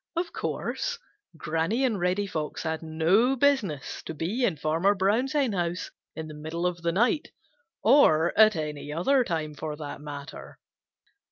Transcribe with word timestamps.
Of 0.15 0.33
course, 0.33 0.97
Granny 1.37 1.83
and 1.83 1.99
Reddy 1.99 2.25
Fox 2.25 2.63
had 2.63 2.81
no 2.81 3.35
business 3.35 4.01
to 4.07 4.15
be 4.15 4.43
in 4.45 4.57
Farmer 4.57 4.95
Brown's 4.95 5.33
henhouse 5.33 5.91
in 6.15 6.25
the 6.27 6.33
middle 6.33 6.65
of 6.65 6.81
the 6.81 6.91
night, 6.91 7.29
or 7.83 8.33
at 8.35 8.55
any 8.55 8.91
other 8.91 9.23
time, 9.23 9.53
for 9.53 9.75
that 9.75 10.01
matter. 10.01 10.57